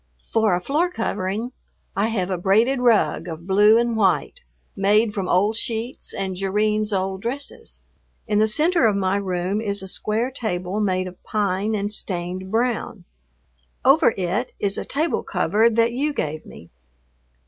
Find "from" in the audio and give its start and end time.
5.13-5.29